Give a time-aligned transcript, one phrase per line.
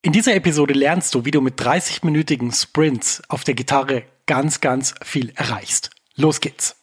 [0.00, 4.94] In dieser Episode lernst du, wie du mit 30-minütigen Sprints auf der Gitarre ganz, ganz
[5.02, 5.90] viel erreichst.
[6.14, 6.76] Los geht's!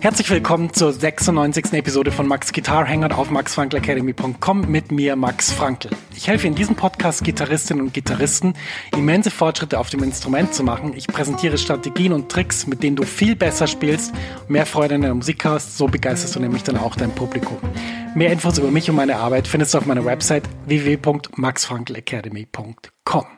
[0.00, 1.74] Herzlich willkommen zur 96.
[1.74, 5.90] Episode von Max Guitar Hangout auf maxfrankelacademy.com mit mir, Max Frankl.
[6.16, 8.54] Ich helfe in diesem Podcast Gitarristinnen und Gitarristen,
[8.96, 10.94] immense Fortschritte auf dem Instrument zu machen.
[10.96, 14.14] Ich präsentiere Strategien und Tricks, mit denen du viel besser spielst,
[14.48, 15.76] mehr Freude in der Musik hast.
[15.76, 17.58] So begeisterst du nämlich dann auch dein Publikum.
[18.14, 23.37] Mehr Infos über mich und meine Arbeit findest du auf meiner Website www.maxfrankelacademy.com.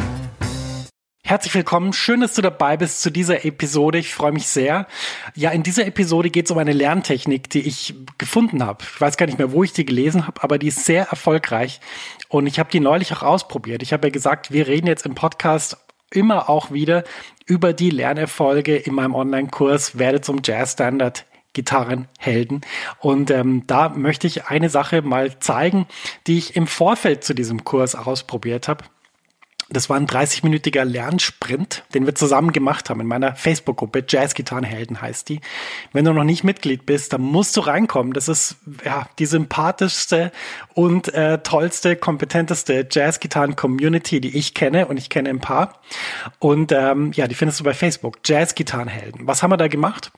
[1.31, 1.93] Herzlich willkommen.
[1.93, 3.99] Schön, dass du dabei bist zu dieser Episode.
[3.99, 4.85] Ich freue mich sehr.
[5.33, 8.83] Ja, in dieser Episode geht es um eine Lerntechnik, die ich gefunden habe.
[8.83, 11.79] Ich weiß gar nicht mehr, wo ich die gelesen habe, aber die ist sehr erfolgreich.
[12.27, 13.81] Und ich habe die neulich auch ausprobiert.
[13.81, 15.77] Ich habe ja gesagt, wir reden jetzt im Podcast
[16.11, 17.05] immer auch wieder
[17.45, 22.59] über die Lernerfolge in meinem Online-Kurs Werde zum Jazz-Standard Gitarrenhelden.
[22.99, 25.87] Und ähm, da möchte ich eine Sache mal zeigen,
[26.27, 28.83] die ich im Vorfeld zu diesem Kurs ausprobiert habe.
[29.71, 34.03] Das war ein 30-minütiger Lernsprint, den wir zusammen gemacht haben in meiner Facebook-Gruppe.
[34.07, 35.39] Jazz-Gitarrenhelden heißt die.
[35.93, 38.13] Wenn du noch nicht Mitglied bist, dann musst du reinkommen.
[38.13, 40.31] Das ist ja die sympathischste
[40.73, 45.79] und äh, tollste, kompetenteste Jazz-Gitarren-Community, die ich kenne und ich kenne ein paar.
[46.39, 48.19] Und ähm, ja, die findest du bei Facebook.
[48.25, 49.25] Jazz-Gitarrenhelden.
[49.25, 50.11] Was haben wir da gemacht?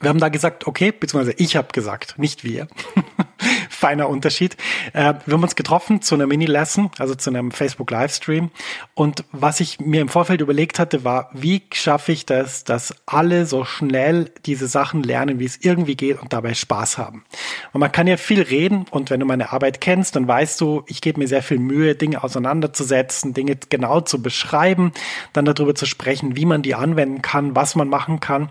[0.00, 2.66] Wir haben da gesagt, okay, beziehungsweise ich habe gesagt, nicht wir.
[3.82, 4.56] feiner Unterschied.
[4.92, 8.52] Äh, wir haben uns getroffen zu einer Mini-Lesson, also zu einem Facebook-Livestream.
[8.94, 13.44] Und was ich mir im Vorfeld überlegt hatte, war, wie schaffe ich das, dass alle
[13.44, 17.24] so schnell diese Sachen lernen, wie es irgendwie geht und dabei Spaß haben.
[17.72, 20.84] Und man kann ja viel reden und wenn du meine Arbeit kennst, dann weißt du,
[20.86, 24.92] ich gebe mir sehr viel Mühe, Dinge auseinanderzusetzen, Dinge genau zu beschreiben,
[25.32, 28.48] dann darüber zu sprechen, wie man die anwenden kann, was man machen kann.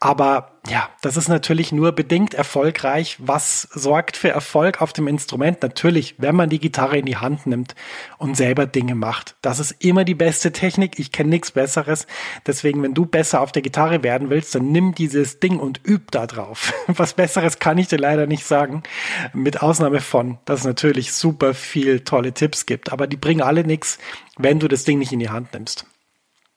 [0.00, 3.16] Aber ja, das ist natürlich nur bedingt erfolgreich.
[3.18, 5.60] Was sorgt für Erfolg auf dem Instrument?
[5.60, 7.74] Natürlich, wenn man die Gitarre in die Hand nimmt
[8.16, 9.34] und selber Dinge macht.
[9.42, 11.00] Das ist immer die beste Technik.
[11.00, 12.06] Ich kenne nichts Besseres.
[12.46, 16.12] Deswegen, wenn du besser auf der Gitarre werden willst, dann nimm dieses Ding und üb
[16.12, 16.72] da drauf.
[16.86, 18.84] Was Besseres kann ich dir leider nicht sagen.
[19.32, 22.92] Mit Ausnahme von, dass es natürlich super viel tolle Tipps gibt.
[22.92, 23.98] Aber die bringen alle nichts,
[24.38, 25.86] wenn du das Ding nicht in die Hand nimmst.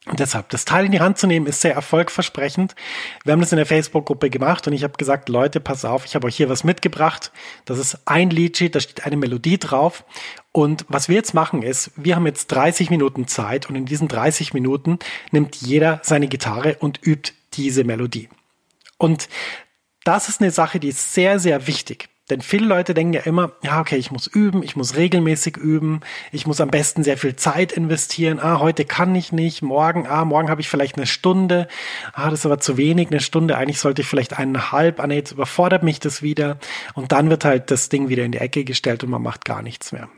[0.07, 2.75] Und deshalb, das Teil in die Hand zu nehmen, ist sehr erfolgversprechend.
[3.23, 6.13] Wir haben das in der Facebook-Gruppe gemacht und ich habe gesagt, Leute, pass auf, ich
[6.13, 7.31] habe euch hier was mitgebracht.
[7.65, 10.03] Das ist ein Liedsheet, da steht eine Melodie drauf.
[10.51, 14.07] Und was wir jetzt machen ist, wir haben jetzt 30 Minuten Zeit und in diesen
[14.07, 14.99] 30 Minuten
[15.31, 18.29] nimmt jeder seine Gitarre und übt diese Melodie.
[18.97, 19.27] Und
[20.03, 22.09] das ist eine Sache, die ist sehr, sehr wichtig.
[22.29, 25.99] Denn viele Leute denken ja immer, ja, okay, ich muss üben, ich muss regelmäßig üben,
[26.31, 28.39] ich muss am besten sehr viel Zeit investieren.
[28.39, 31.67] Ah, heute kann ich nicht, morgen, ah, morgen habe ich vielleicht eine Stunde.
[32.13, 33.57] Ah, das ist aber zu wenig, eine Stunde.
[33.57, 34.99] Eigentlich sollte ich vielleicht eineinhalb.
[34.99, 36.57] Ah, nee, jetzt überfordert mich das wieder.
[36.95, 39.61] Und dann wird halt das Ding wieder in die Ecke gestellt und man macht gar
[39.61, 40.09] nichts mehr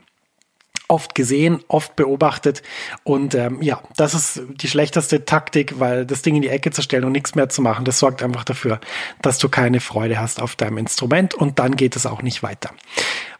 [0.88, 2.62] oft gesehen, oft beobachtet.
[3.04, 6.82] Und ähm, ja, das ist die schlechteste Taktik, weil das Ding in die Ecke zu
[6.82, 8.80] stellen und nichts mehr zu machen, das sorgt einfach dafür,
[9.22, 12.70] dass du keine Freude hast auf deinem Instrument und dann geht es auch nicht weiter.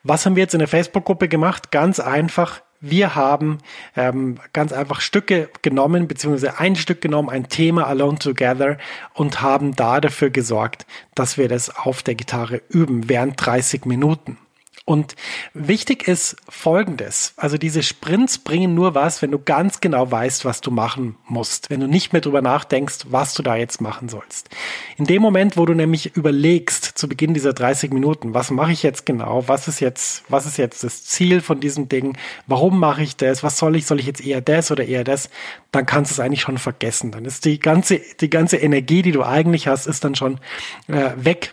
[0.05, 1.71] Was haben wir jetzt in der Facebook-Gruppe gemacht?
[1.71, 2.61] Ganz einfach.
[2.81, 3.59] Wir haben
[3.97, 8.79] ähm, ganz einfach Stücke genommen, beziehungsweise ein Stück genommen, ein Thema Alone Together
[9.15, 10.87] und haben da dafür gesorgt,
[11.17, 14.39] dass wir das auf der Gitarre üben während 30 Minuten.
[14.89, 15.17] Und
[15.53, 17.35] wichtig ist Folgendes.
[17.37, 21.69] Also diese Sprints bringen nur was, wenn du ganz genau weißt, was du machen musst.
[21.69, 24.49] Wenn du nicht mehr drüber nachdenkst, was du da jetzt machen sollst.
[24.97, 28.83] In dem Moment, wo du nämlich überlegst, zu Beginn dieser 30 Minuten, was mache ich
[28.83, 29.47] jetzt genau?
[29.47, 32.17] Was ist jetzt, was ist jetzt das Ziel von diesem Ding?
[32.47, 33.43] Warum mache ich das?
[33.43, 33.85] Was soll ich?
[33.85, 35.29] Soll ich jetzt eher das oder eher das?
[35.71, 37.11] Dann kannst du es eigentlich schon vergessen.
[37.11, 40.41] Dann ist die ganze, die ganze Energie, die du eigentlich hast, ist dann schon
[40.87, 41.53] äh, weg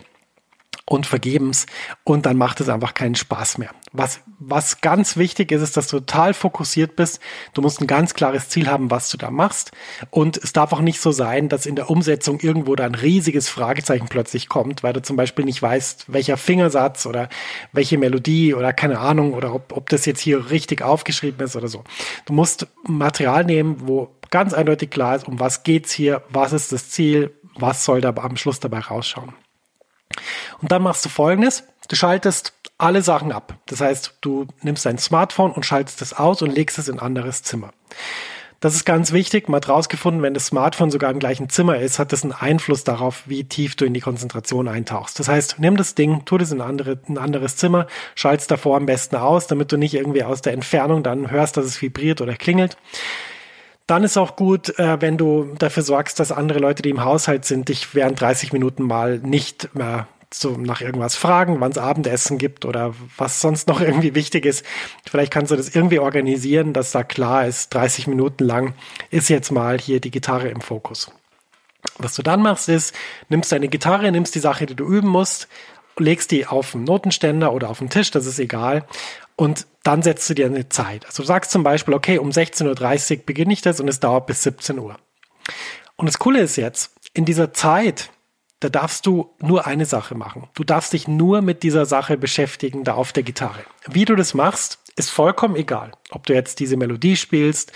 [0.88, 1.66] und vergebens
[2.04, 3.70] und dann macht es einfach keinen Spaß mehr.
[3.92, 7.20] Was, was ganz wichtig ist, ist, dass du total fokussiert bist.
[7.54, 9.72] Du musst ein ganz klares Ziel haben, was du da machst.
[10.10, 13.48] Und es darf auch nicht so sein, dass in der Umsetzung irgendwo da ein riesiges
[13.48, 17.28] Fragezeichen plötzlich kommt, weil du zum Beispiel nicht weißt, welcher Fingersatz oder
[17.72, 21.68] welche Melodie oder keine Ahnung oder ob, ob das jetzt hier richtig aufgeschrieben ist oder
[21.68, 21.82] so.
[22.26, 26.72] Du musst Material nehmen, wo ganz eindeutig klar ist, um was geht's hier, was ist
[26.72, 29.32] das Ziel, was soll da am Schluss dabei rausschauen.
[30.60, 31.64] Und dann machst du folgendes.
[31.88, 33.54] Du schaltest alle Sachen ab.
[33.66, 37.06] Das heißt, du nimmst dein Smartphone und schaltest es aus und legst es in ein
[37.06, 37.72] anderes Zimmer.
[38.60, 39.48] Das ist ganz wichtig.
[39.48, 42.84] Man hat rausgefunden, wenn das Smartphone sogar im gleichen Zimmer ist, hat das einen Einfluss
[42.84, 45.18] darauf, wie tief du in die Konzentration eintauchst.
[45.20, 48.78] Das heißt, nimm das Ding, tu das in ein, andere, ein anderes Zimmer, schaltest davor
[48.78, 52.20] am besten aus, damit du nicht irgendwie aus der Entfernung dann hörst, dass es vibriert
[52.22, 52.78] oder klingelt.
[53.86, 57.44] Dann ist auch gut, äh, wenn du dafür sorgst, dass andere Leute, die im Haushalt
[57.44, 62.38] sind, dich während 30 Minuten mal nicht mehr so nach irgendwas fragen, wann es Abendessen
[62.38, 64.64] gibt oder was sonst noch irgendwie wichtig ist.
[65.08, 68.74] Vielleicht kannst du das irgendwie organisieren, dass da klar ist, 30 Minuten lang
[69.10, 71.10] ist jetzt mal hier die Gitarre im Fokus.
[71.98, 72.94] Was du dann machst, ist,
[73.28, 75.48] nimmst deine Gitarre, nimmst die Sache, die du üben musst,
[75.98, 78.84] legst die auf den Notenständer oder auf den Tisch, das ist egal,
[79.36, 81.06] und dann setzt du dir eine Zeit.
[81.06, 84.26] Also du sagst zum Beispiel, okay, um 16.30 Uhr beginne ich das und es dauert
[84.26, 84.96] bis 17 Uhr.
[85.96, 88.10] Und das Coole ist jetzt, in dieser Zeit,
[88.60, 90.48] da darfst du nur eine Sache machen.
[90.54, 93.64] Du darfst dich nur mit dieser Sache beschäftigen, da auf der Gitarre.
[93.86, 95.92] Wie du das machst, ist vollkommen egal.
[96.10, 97.72] Ob du jetzt diese Melodie spielst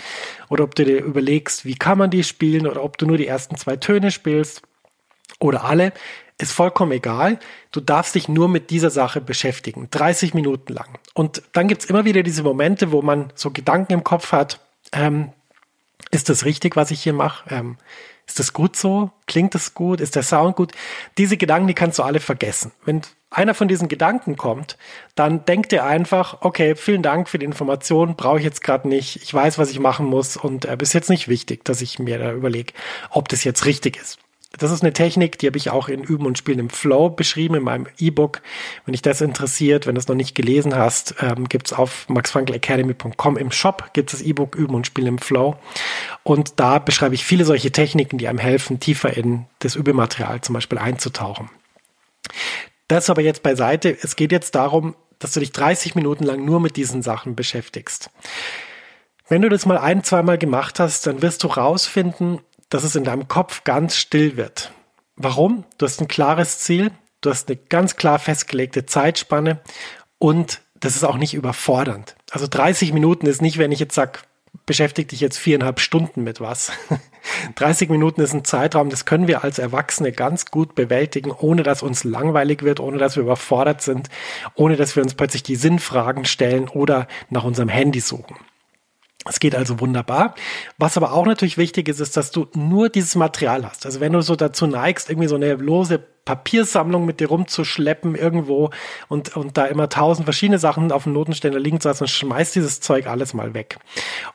[0.49, 3.27] oder ob du dir überlegst, wie kann man die spielen oder ob du nur die
[3.27, 4.63] ersten zwei Töne spielst
[5.39, 5.93] oder alle
[6.39, 7.39] ist vollkommen egal.
[7.71, 9.87] Du darfst dich nur mit dieser Sache beschäftigen.
[9.91, 10.97] 30 Minuten lang.
[11.13, 14.59] Und dann gibt's immer wieder diese Momente, wo man so Gedanken im Kopf hat.
[14.91, 15.31] Ähm,
[16.09, 17.53] ist das richtig, was ich hier mache?
[17.53, 17.77] Ähm,
[18.27, 19.11] ist das gut so?
[19.27, 19.99] Klingt das gut?
[20.01, 20.71] Ist der Sound gut?
[21.17, 22.71] Diese Gedanken, die kannst du alle vergessen.
[22.85, 24.77] Wenn einer von diesen Gedanken kommt,
[25.15, 29.17] dann denk dir einfach, okay, vielen Dank für die Information, brauche ich jetzt gerade nicht.
[29.23, 32.19] Ich weiß, was ich machen muss und äh, ist jetzt nicht wichtig, dass ich mir
[32.19, 32.73] da überlege,
[33.09, 34.19] ob das jetzt richtig ist.
[34.57, 37.55] Das ist eine Technik, die habe ich auch in Üben und Spielen im Flow beschrieben,
[37.55, 38.41] in meinem E-Book.
[38.85, 42.07] Wenn dich das interessiert, wenn du es noch nicht gelesen hast, ähm, gibt es auf
[42.09, 45.55] maxfrankelacademy.com im Shop gibt es das E-Book Üben und Spielen im Flow.
[46.23, 50.53] Und da beschreibe ich viele solche Techniken, die einem helfen, tiefer in das Übematerial zum
[50.53, 51.49] Beispiel einzutauchen.
[52.89, 53.97] Das aber jetzt beiseite.
[54.01, 58.09] Es geht jetzt darum, dass du dich 30 Minuten lang nur mit diesen Sachen beschäftigst.
[59.29, 63.03] Wenn du das mal ein, zweimal gemacht hast, dann wirst du rausfinden, dass es in
[63.03, 64.71] deinem Kopf ganz still wird.
[65.15, 65.65] Warum?
[65.77, 69.61] Du hast ein klares Ziel, du hast eine ganz klar festgelegte Zeitspanne
[70.17, 72.15] und das ist auch nicht überfordernd.
[72.31, 74.19] Also 30 Minuten ist nicht, wenn ich jetzt sage,
[74.65, 76.71] beschäftige dich jetzt viereinhalb Stunden mit was.
[77.55, 81.83] 30 Minuten ist ein Zeitraum, das können wir als Erwachsene ganz gut bewältigen, ohne dass
[81.83, 84.07] uns langweilig wird, ohne dass wir überfordert sind,
[84.55, 88.37] ohne dass wir uns plötzlich die Sinnfragen stellen oder nach unserem Handy suchen.
[89.25, 90.33] Es geht also wunderbar.
[90.79, 93.85] Was aber auch natürlich wichtig ist, ist, dass du nur dieses Material hast.
[93.85, 98.69] Also wenn du so dazu neigst, irgendwie so eine lose Papiersammlung mit dir rumzuschleppen irgendwo
[99.09, 102.79] und, und da immer tausend verschiedene Sachen auf dem Notenständer liegen zu lassen, schmeiß dieses
[102.79, 103.77] Zeug alles mal weg.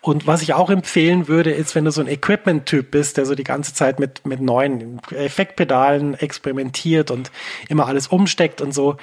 [0.01, 3.35] Und was ich auch empfehlen würde, ist, wenn du so ein Equipment-Typ bist, der so
[3.35, 7.31] die ganze Zeit mit, mit neuen Effektpedalen experimentiert und
[7.69, 8.97] immer alles umsteckt und so,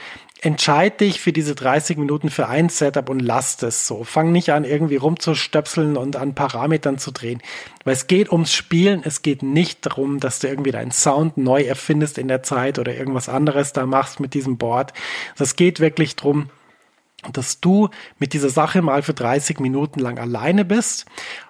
[0.43, 4.03] entscheid dich für diese 30 Minuten für ein Setup und lass es so.
[4.03, 7.41] Fang nicht an, irgendwie rumzustöpseln und an Parametern zu drehen.
[7.85, 11.63] Weil es geht ums Spielen, es geht nicht darum, dass du irgendwie deinen Sound neu
[11.63, 14.91] erfindest in der Zeit oder irgendwas anderes da machst mit diesem Board.
[15.39, 16.49] Es geht wirklich darum,
[17.31, 21.05] dass du mit dieser Sache mal für 30 Minuten lang alleine bist.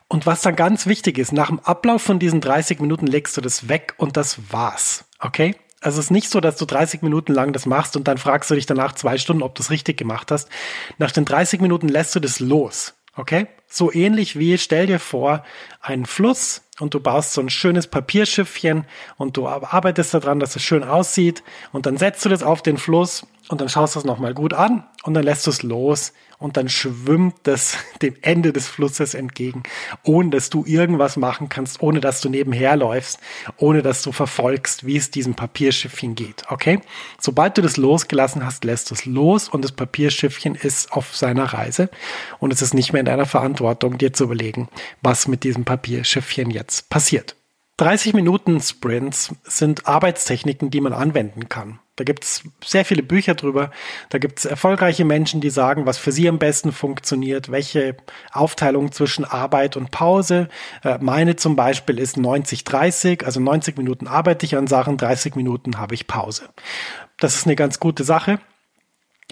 [0.07, 3.41] Und was dann ganz wichtig ist, nach dem Ablauf von diesen 30 Minuten legst du
[3.41, 5.05] das weg und das war's.
[5.17, 5.55] Okay?
[5.83, 8.49] Also es ist nicht so, dass du 30 Minuten lang das machst und dann fragst
[8.49, 10.49] du dich danach zwei Stunden, ob du es richtig gemacht hast.
[10.97, 12.93] Nach den 30 Minuten lässt du das los.
[13.15, 13.47] Okay?
[13.67, 15.43] So ähnlich wie, stell dir vor,
[15.81, 18.85] einen Fluss und du baust so ein schönes Papierschiffchen
[19.17, 22.77] und du arbeitest daran, dass es schön aussieht und dann setzt du das auf den
[22.77, 26.13] Fluss und dann schaust du es nochmal gut an und dann lässt du es los
[26.39, 29.63] und dann schwimmt es dem Ende des Flusses entgegen,
[30.03, 33.19] ohne dass du irgendwas machen kannst, ohne dass du nebenher läufst,
[33.57, 36.43] ohne dass du verfolgst, wie es diesem Papierschiffchen geht.
[36.49, 36.79] Okay?
[37.19, 41.45] Sobald du das losgelassen hast, lässt du es los und das Papierschiffchen ist auf seiner
[41.45, 41.89] Reise
[42.39, 44.69] und es ist nicht mehr in deiner Verantwortung, dir zu überlegen,
[45.01, 47.35] was mit diesem Papierschiffchen jetzt passiert.
[47.77, 51.79] 30 Minuten Sprints sind Arbeitstechniken, die man anwenden kann.
[51.95, 53.69] Da gibt es sehr viele Bücher drüber.
[54.09, 57.95] Da gibt es erfolgreiche Menschen, die sagen, was für sie am besten funktioniert, welche
[58.31, 60.47] Aufteilung zwischen Arbeit und Pause.
[60.83, 65.77] Äh, meine zum Beispiel ist 90-30, also 90 Minuten arbeite ich an Sachen, 30 Minuten
[65.77, 66.49] habe ich Pause.
[67.17, 68.39] Das ist eine ganz gute Sache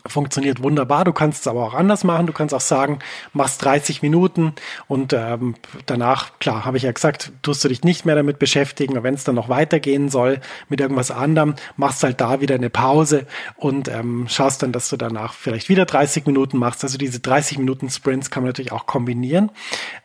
[0.05, 1.05] funktioniert wunderbar.
[1.05, 2.27] Du kannst es aber auch anders machen.
[2.27, 2.99] Du kannst auch sagen,
[3.33, 4.53] machst 30 Minuten
[4.87, 5.55] und ähm,
[5.85, 9.03] danach, klar, habe ich ja gesagt, tust du dich nicht mehr damit beschäftigen.
[9.03, 10.39] Wenn es dann noch weitergehen soll
[10.69, 14.97] mit irgendwas anderem, machst halt da wieder eine Pause und ähm, schaust dann, dass du
[14.97, 16.83] danach vielleicht wieder 30 Minuten machst.
[16.83, 19.51] Also diese 30 Minuten Sprints kann man natürlich auch kombinieren.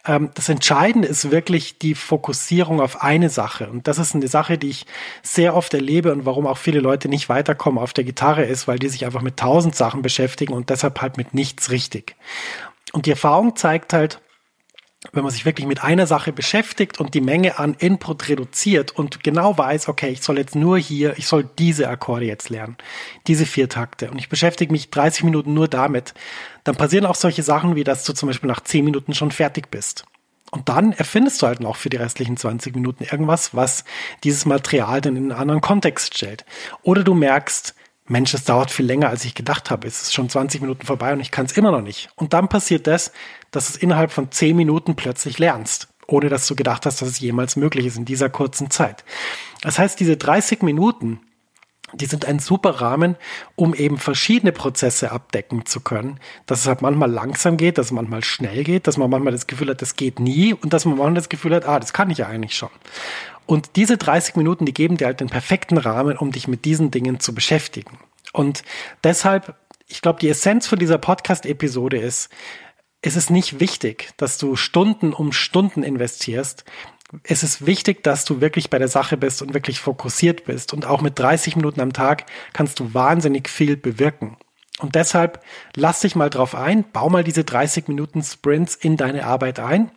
[0.06, 3.68] Ähm, das Entscheidende ist wirklich die Fokussierung auf eine Sache.
[3.68, 4.86] Und das ist eine Sache, die ich
[5.22, 8.78] sehr oft erlebe und warum auch viele Leute nicht weiterkommen auf der Gitarre ist, weil
[8.78, 12.16] die sich einfach mit tausend Sachen Sachen beschäftigen und deshalb halt mit nichts richtig.
[12.92, 14.20] Und die Erfahrung zeigt halt,
[15.12, 19.22] wenn man sich wirklich mit einer Sache beschäftigt und die Menge an Input reduziert und
[19.22, 22.76] genau weiß, okay, ich soll jetzt nur hier, ich soll diese Akkorde jetzt lernen,
[23.28, 26.14] diese vier Takte und ich beschäftige mich 30 Minuten nur damit,
[26.64, 29.70] dann passieren auch solche Sachen wie, dass du zum Beispiel nach 10 Minuten schon fertig
[29.70, 30.04] bist.
[30.50, 33.84] Und dann erfindest du halt noch für die restlichen 20 Minuten irgendwas, was
[34.24, 36.44] dieses Material dann in einen anderen Kontext stellt.
[36.82, 37.74] Oder du merkst,
[38.08, 39.86] Mensch, es dauert viel länger, als ich gedacht habe.
[39.86, 42.08] Es ist schon 20 Minuten vorbei und ich kann es immer noch nicht.
[42.14, 43.12] Und dann passiert das,
[43.50, 47.20] dass es innerhalb von 10 Minuten plötzlich lernst, ohne dass du gedacht hast, dass es
[47.20, 49.04] jemals möglich ist in dieser kurzen Zeit.
[49.62, 51.20] Das heißt, diese 30 Minuten,
[51.92, 53.16] die sind ein super Rahmen,
[53.54, 56.18] um eben verschiedene Prozesse abdecken zu können.
[56.46, 59.46] Dass es halt manchmal langsam geht, dass es manchmal schnell geht, dass man manchmal das
[59.46, 62.10] Gefühl hat, das geht nie und dass man manchmal das Gefühl hat, ah, das kann
[62.10, 62.70] ich ja eigentlich schon.
[63.46, 66.90] Und diese 30 Minuten, die geben dir halt den perfekten Rahmen, um dich mit diesen
[66.90, 67.98] Dingen zu beschäftigen.
[68.32, 68.64] Und
[69.04, 69.54] deshalb,
[69.86, 72.28] ich glaube, die Essenz von dieser Podcast-Episode ist,
[73.02, 76.64] es ist nicht wichtig, dass du Stunden um Stunden investierst.
[77.22, 80.72] Es ist wichtig, dass du wirklich bei der Sache bist und wirklich fokussiert bist.
[80.72, 84.36] Und auch mit 30 Minuten am Tag kannst du wahnsinnig viel bewirken.
[84.78, 85.42] Und deshalb
[85.74, 89.90] lass dich mal drauf ein, bau mal diese 30 Minuten Sprints in deine Arbeit ein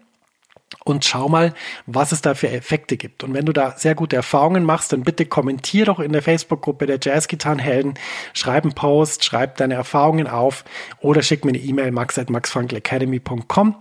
[0.86, 1.54] und schau mal,
[1.86, 3.24] was es da für Effekte gibt.
[3.24, 6.86] Und wenn du da sehr gute Erfahrungen machst, dann bitte kommentier doch in der Facebook-Gruppe
[6.86, 7.96] der Jazzgitarrenhelden,
[8.34, 10.64] schreib einen Post, schreib deine Erfahrungen auf
[11.00, 13.76] oder schick mir eine E-Mail max at maxfrankelacademy.com.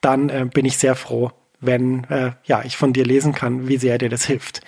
[0.00, 1.32] Dann äh, bin ich sehr froh,
[1.66, 4.60] wenn äh, ja, ich von dir lesen kann, wie sehr dir das hilft.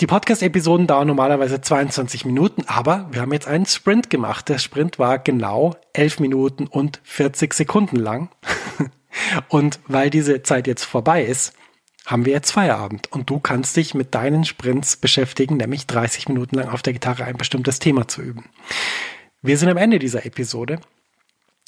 [0.00, 4.48] Die Podcast-Episoden dauern normalerweise 22 Minuten, aber wir haben jetzt einen Sprint gemacht.
[4.48, 8.30] Der Sprint war genau 11 Minuten und 40 Sekunden lang.
[9.48, 11.52] Und weil diese Zeit jetzt vorbei ist,
[12.06, 16.56] haben wir jetzt Feierabend und du kannst dich mit deinen Sprints beschäftigen, nämlich 30 Minuten
[16.56, 18.44] lang auf der Gitarre ein bestimmtes Thema zu üben.
[19.42, 20.80] Wir sind am Ende dieser Episode.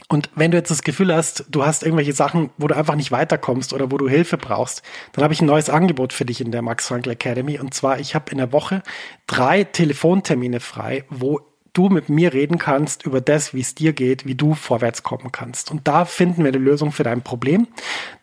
[0.09, 3.12] Und wenn du jetzt das Gefühl hast, du hast irgendwelche Sachen, wo du einfach nicht
[3.12, 4.82] weiterkommst oder wo du Hilfe brauchst,
[5.12, 7.59] dann habe ich ein neues Angebot für dich in der Max Frankl Academy.
[7.59, 8.82] Und zwar, ich habe in der Woche
[9.26, 11.40] drei Telefontermine frei, wo
[11.73, 15.32] du mit mir reden kannst über das, wie es dir geht, wie du vorwärts kommen
[15.32, 15.71] kannst.
[15.71, 17.66] Und da finden wir eine Lösung für dein Problem.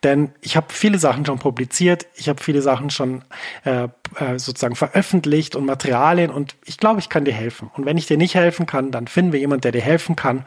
[0.04, 3.22] Denn ich habe viele Sachen schon publiziert, ich habe viele Sachen schon
[3.64, 7.70] äh, äh, sozusagen veröffentlicht und Materialien und ich glaube, ich kann dir helfen.
[7.76, 10.44] Und wenn ich dir nicht helfen kann, dann finden wir jemanden, der dir helfen kann.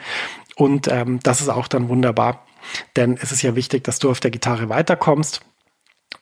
[0.56, 2.46] Und ähm, das ist auch dann wunderbar.
[2.96, 5.42] Denn es ist ja wichtig, dass du auf der Gitarre weiterkommst.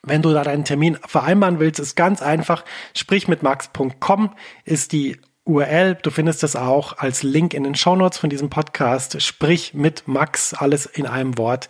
[0.02, 2.64] Wenn du da deinen Termin vereinbaren willst, ist ganz einfach.
[2.94, 4.34] Sprich mit max.com
[4.64, 5.96] ist die URL.
[5.96, 9.20] Du findest es auch als Link in den Shownotes von diesem Podcast.
[9.22, 11.68] Sprich mit Max, alles in einem Wort.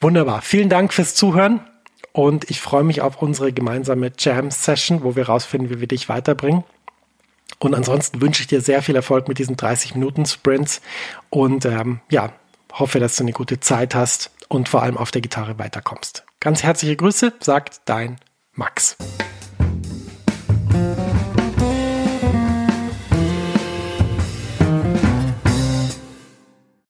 [0.00, 0.42] Wunderbar.
[0.42, 1.60] Vielen Dank fürs Zuhören.
[2.10, 6.64] Und ich freue mich auf unsere gemeinsame Jam-Session, wo wir rausfinden, wie wir dich weiterbringen.
[7.60, 10.80] Und ansonsten wünsche ich dir sehr viel Erfolg mit diesen 30-Minuten-Sprints
[11.30, 12.32] und ähm, ja,
[12.72, 16.23] hoffe, dass du eine gute Zeit hast und vor allem auf der Gitarre weiterkommst.
[16.44, 18.18] Ganz herzliche Grüße, sagt dein
[18.52, 18.98] Max.